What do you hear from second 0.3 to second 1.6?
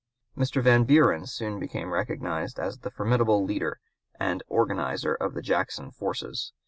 Mr. Van Buren soon